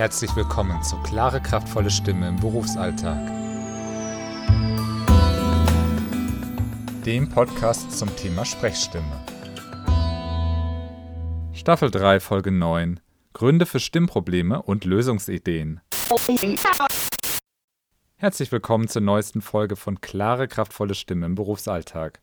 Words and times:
Herzlich 0.00 0.34
willkommen 0.34 0.82
zu 0.82 0.96
Klare, 1.02 1.42
kraftvolle 1.42 1.90
Stimme 1.90 2.26
im 2.26 2.36
Berufsalltag. 2.36 3.18
Dem 7.04 7.28
Podcast 7.28 7.92
zum 7.98 8.08
Thema 8.16 8.46
Sprechstimme. 8.46 9.26
Staffel 11.52 11.90
3, 11.90 12.18
Folge 12.20 12.50
9. 12.50 13.00
Gründe 13.34 13.66
für 13.66 13.78
Stimmprobleme 13.78 14.62
und 14.62 14.86
Lösungsideen. 14.86 15.82
Herzlich 18.16 18.52
willkommen 18.52 18.88
zur 18.88 19.02
neuesten 19.02 19.42
Folge 19.42 19.76
von 19.76 20.00
Klare, 20.00 20.48
kraftvolle 20.48 20.94
Stimme 20.94 21.26
im 21.26 21.34
Berufsalltag. 21.34 22.22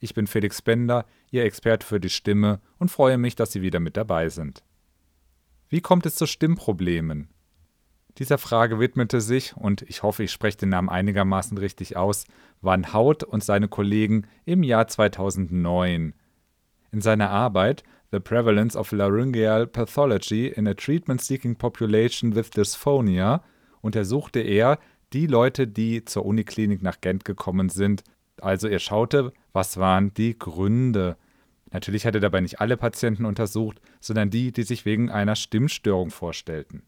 Ich 0.00 0.12
bin 0.12 0.26
Felix 0.26 0.60
Bender, 0.60 1.06
Ihr 1.30 1.44
Experte 1.44 1.86
für 1.86 1.98
die 1.98 2.10
Stimme 2.10 2.60
und 2.78 2.90
freue 2.90 3.16
mich, 3.16 3.36
dass 3.36 3.52
Sie 3.52 3.62
wieder 3.62 3.80
mit 3.80 3.96
dabei 3.96 4.28
sind. 4.28 4.62
Wie 5.72 5.80
kommt 5.80 6.04
es 6.04 6.16
zu 6.16 6.26
Stimmproblemen? 6.26 7.28
Dieser 8.18 8.38
Frage 8.38 8.80
widmete 8.80 9.20
sich, 9.20 9.56
und 9.56 9.82
ich 9.82 10.02
hoffe, 10.02 10.24
ich 10.24 10.32
spreche 10.32 10.58
den 10.58 10.70
Namen 10.70 10.88
einigermaßen 10.88 11.56
richtig 11.58 11.96
aus, 11.96 12.24
Van 12.60 12.92
Hout 12.92 13.24
und 13.24 13.44
seine 13.44 13.68
Kollegen 13.68 14.26
im 14.44 14.64
Jahr 14.64 14.88
2009. 14.88 16.12
In 16.90 17.00
seiner 17.00 17.30
Arbeit 17.30 17.84
The 18.10 18.18
Prevalence 18.18 18.74
of 18.74 18.90
Laryngeal 18.90 19.68
Pathology 19.68 20.48
in 20.48 20.66
a 20.66 20.74
Treatment-Seeking 20.74 21.54
Population 21.54 22.34
with 22.34 22.50
Dysphonia 22.50 23.44
untersuchte 23.80 24.40
er 24.40 24.80
die 25.12 25.28
Leute, 25.28 25.68
die 25.68 26.04
zur 26.04 26.26
Uniklinik 26.26 26.82
nach 26.82 27.00
Gent 27.00 27.24
gekommen 27.24 27.68
sind. 27.68 28.02
Also 28.40 28.66
er 28.66 28.80
schaute, 28.80 29.32
was 29.52 29.76
waren 29.76 30.12
die 30.14 30.36
Gründe. 30.36 31.16
Natürlich 31.72 32.04
hat 32.04 32.14
er 32.14 32.20
dabei 32.20 32.40
nicht 32.40 32.60
alle 32.60 32.76
Patienten 32.76 33.24
untersucht, 33.24 33.80
sondern 34.00 34.30
die, 34.30 34.52
die 34.52 34.64
sich 34.64 34.84
wegen 34.84 35.10
einer 35.10 35.36
Stimmstörung 35.36 36.10
vorstellten. 36.10 36.82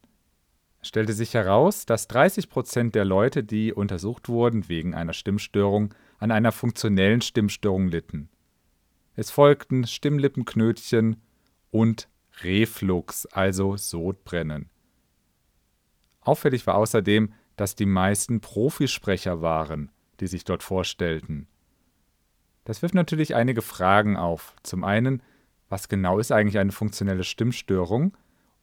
Es 0.80 0.89
stellte 0.89 1.12
sich 1.12 1.34
heraus, 1.34 1.86
dass 1.86 2.08
30 2.08 2.48
Prozent 2.48 2.94
der 2.97 3.05
Leute, 3.05 3.44
die 3.44 3.72
untersucht 3.72 4.28
wurden 4.28 4.69
wegen 4.69 4.94
einer 4.94 5.12
Stimmstörung, 5.12 5.94
an 6.19 6.33
einer 6.33 6.50
funktionellen 6.50 7.20
Stimmstörung 7.20 7.86
litten. 7.86 8.28
Es 9.14 9.30
folgten 9.30 9.86
Stimmlippenknötchen 9.86 11.22
und 11.70 12.08
Reflux, 12.42 13.27
also 13.27 13.77
Sodbrennen. 13.77 14.70
Auffällig 16.20 16.67
war 16.67 16.77
außerdem, 16.77 17.33
dass 17.56 17.77
die 17.77 17.86
meisten 17.86 18.41
Profisprecher 18.41 19.41
waren, 19.41 19.91
die 20.20 20.27
sich 20.27 20.44
dort 20.44 20.62
vorstellten. 20.62 21.46
Das 22.64 22.82
wirft 22.82 22.94
natürlich 22.94 23.34
einige 23.34 23.62
Fragen 23.62 24.16
auf. 24.16 24.55
Zum 24.62 24.84
einen, 24.84 25.22
was 25.68 25.88
genau 25.88 26.18
ist 26.18 26.32
eigentlich 26.32 26.58
eine 26.58 26.72
funktionelle 26.72 27.24
Stimmstörung 27.24 28.16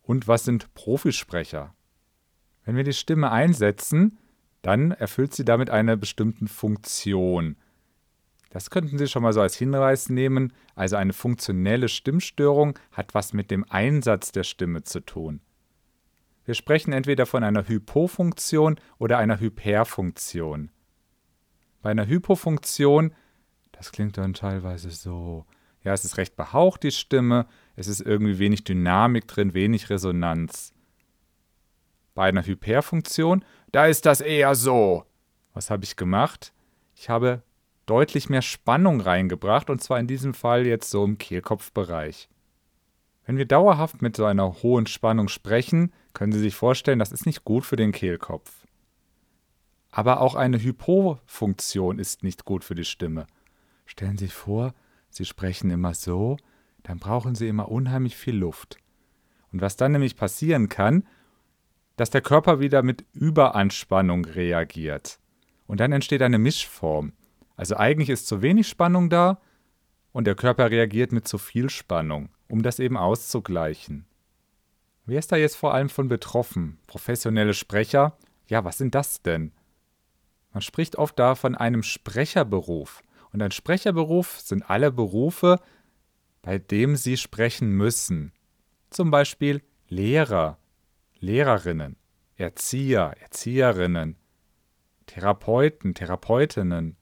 und 0.03 0.27
was 0.27 0.45
sind 0.45 0.73
Profisprecher? 0.73 1.73
Wenn 2.63 2.75
wir 2.75 2.83
die 2.83 2.93
Stimme 2.93 3.31
einsetzen, 3.31 4.17
dann 4.61 4.91
erfüllt 4.91 5.33
sie 5.33 5.45
damit 5.45 5.69
eine 5.69 5.97
bestimmte 5.97 6.47
Funktion. 6.47 7.55
Das 8.49 8.69
könnten 8.69 8.97
Sie 8.97 9.07
schon 9.07 9.23
mal 9.23 9.33
so 9.33 9.41
als 9.41 9.55
Hinweis 9.55 10.09
nehmen. 10.09 10.53
Also 10.75 10.95
eine 10.95 11.13
funktionelle 11.13 11.87
Stimmstörung 11.87 12.77
hat 12.91 13.13
was 13.13 13.33
mit 13.33 13.51
dem 13.51 13.63
Einsatz 13.69 14.31
der 14.31 14.43
Stimme 14.43 14.83
zu 14.83 15.01
tun. 15.01 15.41
Wir 16.45 16.55
sprechen 16.55 16.91
entweder 16.91 17.27
von 17.27 17.43
einer 17.43 17.67
Hypofunktion 17.67 18.79
oder 18.97 19.19
einer 19.19 19.39
Hyperfunktion. 19.39 20.71
Bei 21.81 21.91
einer 21.91 22.07
Hypofunktion, 22.07 23.13
das 23.79 23.93
klingt 23.93 24.17
dann 24.17 24.33
teilweise 24.33 24.91
so, 24.91 25.45
ja, 25.85 25.93
es 25.93 26.03
ist 26.03 26.17
recht 26.17 26.35
behaucht, 26.35 26.83
die 26.83 26.91
Stimme, 26.91 27.47
es 27.77 27.87
ist 27.87 28.01
irgendwie 28.01 28.37
wenig 28.37 28.65
Dynamik 28.65 29.25
drin, 29.25 29.53
wenig 29.53 29.89
Resonanz. 29.89 30.73
Bei 32.13 32.27
einer 32.27 32.45
Hyperfunktion, 32.45 33.45
da 33.71 33.85
ist 33.85 34.05
das 34.05 34.19
eher 34.19 34.53
so. 34.55 35.05
Was 35.53 35.69
habe 35.69 35.85
ich 35.85 35.95
gemacht? 35.95 36.51
Ich 36.93 37.09
habe 37.09 37.41
deutlich 37.85 38.27
mehr 38.27 38.41
Spannung 38.41 38.99
reingebracht 38.99 39.69
und 39.69 39.81
zwar 39.81 39.97
in 39.97 40.07
diesem 40.07 40.33
Fall 40.33 40.67
jetzt 40.67 40.89
so 40.89 41.05
im 41.05 41.17
Kehlkopfbereich. 41.17 42.27
Wenn 43.25 43.37
wir 43.37 43.45
dauerhaft 43.45 44.01
mit 44.01 44.17
so 44.17 44.25
einer 44.25 44.61
hohen 44.61 44.87
Spannung 44.87 45.29
sprechen, 45.29 45.93
können 46.11 46.33
Sie 46.33 46.39
sich 46.39 46.55
vorstellen, 46.55 46.99
das 46.99 47.13
ist 47.13 47.25
nicht 47.25 47.45
gut 47.45 47.63
für 47.63 47.77
den 47.77 47.93
Kehlkopf. 47.93 48.51
Aber 49.89 50.19
auch 50.19 50.35
eine 50.35 50.61
Hypofunktion 50.61 51.97
ist 51.97 52.23
nicht 52.23 52.43
gut 52.43 52.65
für 52.65 52.75
die 52.75 52.83
Stimme. 52.83 53.25
Stellen 53.89 54.17
Sie 54.17 54.25
sich 54.25 54.33
vor, 54.35 54.75
Sie 55.09 55.25
sprechen 55.25 55.71
immer 55.71 55.95
so, 55.95 56.37
dann 56.83 56.99
brauchen 56.99 57.33
Sie 57.33 57.47
immer 57.47 57.69
unheimlich 57.69 58.15
viel 58.15 58.35
Luft. 58.35 58.77
Und 59.51 59.61
was 59.61 59.77
dann 59.77 59.93
nämlich 59.93 60.15
passieren 60.15 60.69
kann, 60.69 61.07
dass 61.95 62.11
der 62.11 62.21
Körper 62.21 62.59
wieder 62.59 62.83
mit 62.83 63.03
Überanspannung 63.13 64.25
reagiert. 64.25 65.19
Und 65.65 65.79
dann 65.79 65.91
entsteht 65.91 66.21
eine 66.21 66.37
Mischform. 66.37 67.13
Also 67.55 67.77
eigentlich 67.77 68.09
ist 68.09 68.27
zu 68.27 68.43
wenig 68.43 68.67
Spannung 68.67 69.09
da 69.09 69.41
und 70.11 70.25
der 70.25 70.35
Körper 70.35 70.69
reagiert 70.69 71.11
mit 71.11 71.27
zu 71.27 71.39
viel 71.39 71.71
Spannung 71.71 72.29
um 72.49 72.63
das 72.63 72.79
eben 72.79 72.97
auszugleichen. 72.97 74.05
Wer 75.05 75.19
ist 75.19 75.31
da 75.31 75.37
jetzt 75.37 75.55
vor 75.55 75.73
allem 75.73 75.89
von 75.89 76.07
betroffen? 76.07 76.79
Professionelle 76.87 77.53
Sprecher? 77.53 78.17
Ja, 78.47 78.65
was 78.65 78.77
sind 78.77 78.95
das 78.95 79.21
denn? 79.21 79.53
Man 80.51 80.61
spricht 80.61 80.97
oft 80.97 81.17
da 81.17 81.35
von 81.35 81.55
einem 81.55 81.83
Sprecherberuf. 81.83 83.03
Und 83.31 83.41
ein 83.41 83.51
Sprecherberuf 83.51 84.39
sind 84.39 84.69
alle 84.69 84.91
Berufe, 84.91 85.59
bei 86.41 86.57
dem 86.57 86.95
sie 86.95 87.17
sprechen 87.17 87.71
müssen. 87.71 88.31
Zum 88.89 89.11
Beispiel 89.11 89.61
Lehrer, 89.87 90.57
Lehrerinnen, 91.19 91.95
Erzieher, 92.35 93.13
Erzieherinnen, 93.21 94.15
Therapeuten, 95.05 95.93
Therapeutinnen. 95.93 96.95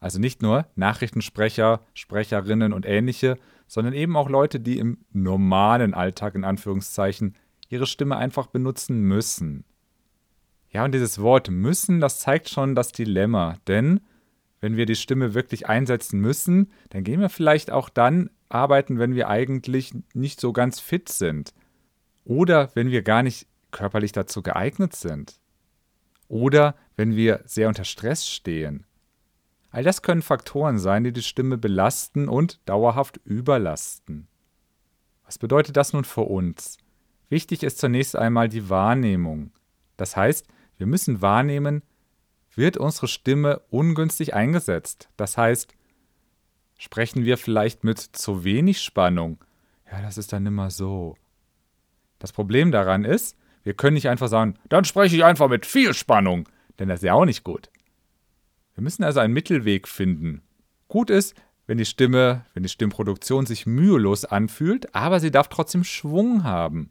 Also 0.00 0.18
nicht 0.18 0.42
nur 0.42 0.66
Nachrichtensprecher, 0.76 1.80
Sprecherinnen 1.94 2.72
und 2.72 2.86
ähnliche, 2.86 3.38
sondern 3.66 3.94
eben 3.94 4.16
auch 4.16 4.28
Leute, 4.28 4.60
die 4.60 4.78
im 4.78 4.98
normalen 5.12 5.94
Alltag 5.94 6.34
in 6.34 6.44
Anführungszeichen 6.44 7.36
ihre 7.68 7.86
Stimme 7.86 8.16
einfach 8.16 8.48
benutzen 8.48 9.00
müssen. 9.02 9.64
Ja, 10.70 10.84
und 10.84 10.92
dieses 10.92 11.20
Wort 11.20 11.50
müssen, 11.50 12.00
das 12.00 12.20
zeigt 12.20 12.48
schon 12.48 12.74
das 12.74 12.92
Dilemma, 12.92 13.56
denn 13.66 14.00
wenn 14.60 14.76
wir 14.76 14.86
die 14.86 14.96
Stimme 14.96 15.34
wirklich 15.34 15.68
einsetzen 15.68 16.20
müssen, 16.20 16.70
dann 16.90 17.04
gehen 17.04 17.20
wir 17.20 17.30
vielleicht 17.30 17.70
auch 17.70 17.88
dann 17.88 18.30
arbeiten, 18.48 18.98
wenn 18.98 19.14
wir 19.14 19.28
eigentlich 19.28 19.92
nicht 20.12 20.40
so 20.40 20.52
ganz 20.52 20.80
fit 20.80 21.08
sind. 21.08 21.54
Oder 22.24 22.70
wenn 22.74 22.90
wir 22.90 23.02
gar 23.02 23.22
nicht 23.22 23.46
körperlich 23.70 24.12
dazu 24.12 24.42
geeignet 24.42 24.94
sind. 24.94 25.40
Oder 26.28 26.76
wenn 26.96 27.16
wir 27.16 27.42
sehr 27.44 27.68
unter 27.68 27.84
Stress 27.84 28.26
stehen. 28.26 28.86
All 29.70 29.84
das 29.84 30.02
können 30.02 30.22
Faktoren 30.22 30.78
sein, 30.78 31.04
die 31.04 31.12
die 31.12 31.22
Stimme 31.22 31.56
belasten 31.56 32.28
und 32.28 32.60
dauerhaft 32.68 33.20
überlasten. 33.24 34.26
Was 35.24 35.38
bedeutet 35.38 35.76
das 35.76 35.92
nun 35.92 36.04
für 36.04 36.22
uns? 36.22 36.76
Wichtig 37.28 37.62
ist 37.62 37.78
zunächst 37.78 38.16
einmal 38.16 38.48
die 38.48 38.68
Wahrnehmung. 38.68 39.52
Das 39.96 40.16
heißt, 40.16 40.48
wir 40.76 40.86
müssen 40.86 41.22
wahrnehmen, 41.22 41.82
wird 42.54 42.76
unsere 42.76 43.08
Stimme 43.08 43.60
ungünstig 43.70 44.34
eingesetzt. 44.34 45.08
Das 45.16 45.36
heißt, 45.36 45.74
sprechen 46.78 47.24
wir 47.24 47.38
vielleicht 47.38 47.84
mit 47.84 47.98
zu 47.98 48.44
wenig 48.44 48.82
Spannung. 48.82 49.38
Ja, 49.90 50.02
das 50.02 50.18
ist 50.18 50.32
dann 50.32 50.46
immer 50.46 50.70
so. 50.70 51.16
Das 52.18 52.32
Problem 52.32 52.70
daran 52.70 53.04
ist, 53.04 53.36
wir 53.62 53.74
können 53.74 53.94
nicht 53.94 54.08
einfach 54.08 54.28
sagen, 54.28 54.54
dann 54.68 54.84
spreche 54.84 55.16
ich 55.16 55.24
einfach 55.24 55.48
mit 55.48 55.66
viel 55.66 55.94
Spannung, 55.94 56.48
denn 56.78 56.88
das 56.88 57.00
ist 57.00 57.06
ja 57.06 57.14
auch 57.14 57.24
nicht 57.24 57.44
gut. 57.44 57.70
Wir 58.74 58.82
müssen 58.82 59.04
also 59.04 59.20
einen 59.20 59.34
Mittelweg 59.34 59.86
finden. 59.88 60.42
Gut 60.88 61.10
ist, 61.10 61.34
wenn 61.66 61.78
die 61.78 61.84
Stimme, 61.84 62.46
wenn 62.54 62.62
die 62.62 62.68
Stimmproduktion 62.68 63.46
sich 63.46 63.66
mühelos 63.66 64.24
anfühlt, 64.24 64.94
aber 64.94 65.20
sie 65.20 65.30
darf 65.30 65.48
trotzdem 65.48 65.84
Schwung 65.84 66.44
haben. 66.44 66.90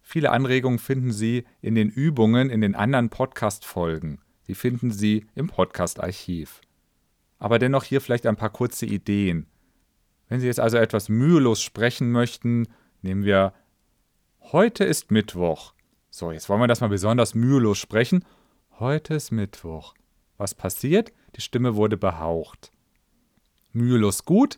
Viele 0.00 0.30
Anregungen 0.30 0.78
finden 0.78 1.12
Sie 1.12 1.44
in 1.62 1.74
den 1.74 1.88
Übungen 1.88 2.50
in 2.50 2.60
den 2.60 2.74
anderen 2.74 3.08
Podcast-Folgen. 3.08 4.20
Die 4.46 4.54
finden 4.54 4.90
Sie 4.90 5.26
im 5.34 5.48
Podcast-Archiv. 5.48 6.60
Aber 7.38 7.58
dennoch 7.58 7.84
hier 7.84 8.00
vielleicht 8.00 8.26
ein 8.26 8.36
paar 8.36 8.50
kurze 8.50 8.86
Ideen. 8.86 9.46
Wenn 10.28 10.40
Sie 10.40 10.46
jetzt 10.46 10.60
also 10.60 10.76
etwas 10.76 11.08
mühelos 11.08 11.62
sprechen 11.62 12.10
möchten, 12.10 12.68
nehmen 13.02 13.24
wir 13.24 13.52
Heute 14.52 14.84
ist 14.84 15.10
Mittwoch. 15.10 15.72
So, 16.10 16.30
jetzt 16.30 16.48
wollen 16.48 16.60
wir 16.60 16.68
das 16.68 16.80
mal 16.80 16.88
besonders 16.88 17.34
mühelos 17.34 17.78
sprechen. 17.78 18.24
Heute 18.78 19.14
ist 19.14 19.30
Mittwoch. 19.30 19.94
Was 20.36 20.54
passiert? 20.54 21.12
Die 21.36 21.40
Stimme 21.40 21.76
wurde 21.76 21.96
behaucht. 21.96 22.70
Mühelos 23.72 24.24
gut, 24.24 24.56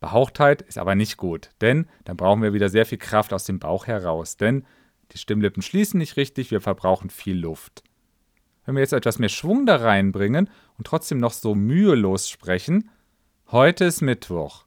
Behauchtheit 0.00 0.62
ist 0.62 0.78
aber 0.78 0.94
nicht 0.94 1.16
gut, 1.16 1.50
denn 1.60 1.88
dann 2.04 2.16
brauchen 2.16 2.42
wir 2.42 2.52
wieder 2.52 2.68
sehr 2.68 2.84
viel 2.84 2.98
Kraft 2.98 3.32
aus 3.32 3.44
dem 3.44 3.58
Bauch 3.58 3.86
heraus, 3.86 4.36
denn 4.36 4.66
die 5.12 5.18
Stimmlippen 5.18 5.62
schließen 5.62 5.98
nicht 5.98 6.16
richtig, 6.16 6.50
wir 6.50 6.60
verbrauchen 6.60 7.10
viel 7.10 7.38
Luft. 7.38 7.82
Wenn 8.66 8.74
wir 8.74 8.82
jetzt 8.82 8.92
etwas 8.92 9.20
mehr 9.20 9.28
Schwung 9.28 9.64
da 9.64 9.76
reinbringen 9.76 10.50
und 10.76 10.86
trotzdem 10.86 11.18
noch 11.18 11.32
so 11.32 11.54
mühelos 11.54 12.28
sprechen, 12.28 12.90
heute 13.50 13.84
ist 13.84 14.02
Mittwoch. 14.02 14.64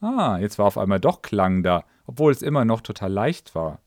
Ah, 0.00 0.38
jetzt 0.40 0.58
war 0.58 0.66
auf 0.66 0.76
einmal 0.76 1.00
doch 1.00 1.22
Klang 1.22 1.62
da, 1.62 1.84
obwohl 2.06 2.32
es 2.32 2.42
immer 2.42 2.64
noch 2.64 2.80
total 2.80 3.12
leicht 3.12 3.54
war. 3.54 3.80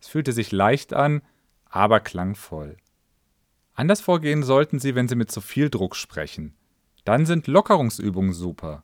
Es 0.00 0.08
fühlte 0.08 0.32
sich 0.32 0.50
leicht 0.50 0.92
an, 0.92 1.22
aber 1.64 2.00
klangvoll. 2.00 2.76
Anders 3.74 4.00
vorgehen 4.00 4.42
sollten 4.42 4.80
Sie, 4.80 4.94
wenn 4.94 5.08
Sie 5.08 5.16
mit 5.16 5.30
zu 5.30 5.40
viel 5.40 5.70
Druck 5.70 5.94
sprechen. 5.96 6.54
Dann 7.04 7.26
sind 7.26 7.46
Lockerungsübungen 7.46 8.32
super. 8.32 8.82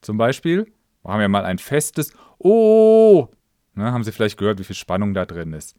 Zum 0.00 0.16
Beispiel 0.16 0.72
machen 1.02 1.20
wir 1.20 1.28
mal 1.28 1.44
ein 1.44 1.58
festes 1.58 2.12
Oh. 2.38 3.28
Ne, 3.74 3.92
haben 3.92 4.04
Sie 4.04 4.12
vielleicht 4.12 4.38
gehört, 4.38 4.58
wie 4.58 4.64
viel 4.64 4.76
Spannung 4.76 5.14
da 5.14 5.24
drin 5.24 5.52
ist. 5.52 5.76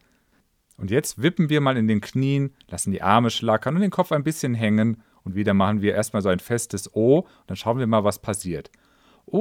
Und 0.80 0.90
jetzt 0.90 1.22
wippen 1.22 1.50
wir 1.50 1.60
mal 1.60 1.76
in 1.76 1.86
den 1.88 2.00
Knien, 2.00 2.54
lassen 2.68 2.90
die 2.90 3.02
Arme 3.02 3.28
schlackern 3.28 3.74
und 3.74 3.82
den 3.82 3.90
Kopf 3.90 4.12
ein 4.12 4.24
bisschen 4.24 4.54
hängen. 4.54 5.02
Und 5.24 5.34
wieder 5.34 5.52
machen 5.52 5.82
wir 5.82 5.94
erstmal 5.94 6.22
so 6.22 6.30
ein 6.30 6.40
festes 6.40 6.94
O. 6.94 7.18
Und 7.18 7.28
dann 7.48 7.58
schauen 7.58 7.78
wir 7.78 7.86
mal, 7.86 8.02
was 8.02 8.18
passiert. 8.18 8.70
Oh. 9.26 9.40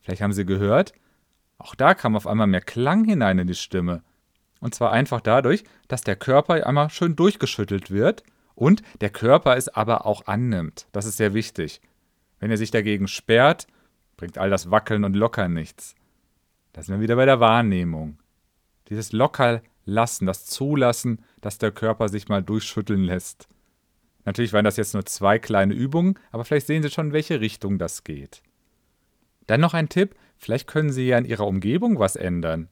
Vielleicht 0.00 0.22
haben 0.22 0.32
Sie 0.32 0.46
gehört, 0.46 0.94
auch 1.58 1.74
da 1.74 1.92
kam 1.92 2.16
auf 2.16 2.26
einmal 2.26 2.46
mehr 2.46 2.62
Klang 2.62 3.04
hinein 3.04 3.38
in 3.38 3.46
die 3.46 3.54
Stimme. 3.54 4.02
Und 4.60 4.74
zwar 4.74 4.92
einfach 4.92 5.20
dadurch, 5.20 5.64
dass 5.88 6.00
der 6.00 6.16
Körper 6.16 6.66
einmal 6.66 6.88
schön 6.88 7.16
durchgeschüttelt 7.16 7.90
wird 7.90 8.22
und 8.54 8.80
der 9.02 9.10
Körper 9.10 9.58
es 9.58 9.68
aber 9.68 10.06
auch 10.06 10.26
annimmt. 10.26 10.86
Das 10.92 11.04
ist 11.04 11.18
sehr 11.18 11.34
wichtig. 11.34 11.82
Wenn 12.38 12.50
er 12.50 12.56
sich 12.56 12.70
dagegen 12.70 13.08
sperrt, 13.08 13.66
bringt 14.16 14.38
all 14.38 14.48
das 14.48 14.70
Wackeln 14.70 15.04
und 15.04 15.16
Lockern 15.16 15.52
nichts. 15.52 15.96
Da 16.72 16.82
sind 16.82 16.94
wir 16.94 17.02
wieder 17.02 17.16
bei 17.16 17.26
der 17.26 17.40
Wahrnehmung. 17.40 18.18
Dieses 18.88 19.12
Lockerlassen, 19.12 20.26
das 20.26 20.46
Zulassen, 20.46 21.24
dass 21.40 21.58
der 21.58 21.72
Körper 21.72 22.08
sich 22.08 22.28
mal 22.28 22.42
durchschütteln 22.42 23.02
lässt. 23.02 23.48
Natürlich 24.24 24.52
waren 24.52 24.64
das 24.64 24.76
jetzt 24.76 24.94
nur 24.94 25.06
zwei 25.06 25.38
kleine 25.38 25.74
Übungen, 25.74 26.18
aber 26.30 26.44
vielleicht 26.44 26.66
sehen 26.66 26.82
Sie 26.82 26.90
schon, 26.90 27.08
in 27.08 27.12
welche 27.12 27.40
Richtung 27.40 27.78
das 27.78 28.04
geht. 28.04 28.42
Dann 29.46 29.60
noch 29.60 29.74
ein 29.74 29.88
Tipp, 29.88 30.14
vielleicht 30.36 30.66
können 30.66 30.92
Sie 30.92 31.06
ja 31.08 31.18
in 31.18 31.24
Ihrer 31.24 31.46
Umgebung 31.46 31.98
was 31.98 32.16
ändern. 32.16 32.68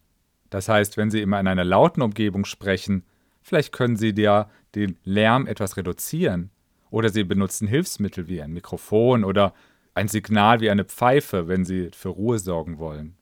Das 0.50 0.68
heißt, 0.68 0.96
wenn 0.96 1.10
Sie 1.10 1.20
immer 1.20 1.40
in 1.40 1.48
einer 1.48 1.64
lauten 1.64 2.02
Umgebung 2.02 2.44
sprechen, 2.44 3.04
vielleicht 3.42 3.72
können 3.72 3.96
Sie 3.96 4.14
ja 4.16 4.50
den 4.74 4.98
Lärm 5.04 5.46
etwas 5.46 5.76
reduzieren. 5.76 6.50
Oder 6.90 7.08
Sie 7.10 7.24
benutzen 7.24 7.68
Hilfsmittel 7.68 8.28
wie 8.28 8.40
ein 8.40 8.52
Mikrofon 8.52 9.24
oder 9.24 9.54
ein 9.94 10.08
Signal 10.08 10.60
wie 10.60 10.70
eine 10.70 10.84
Pfeife, 10.84 11.48
wenn 11.48 11.64
Sie 11.64 11.90
für 11.92 12.10
Ruhe 12.10 12.38
sorgen 12.38 12.78
wollen. 12.78 13.17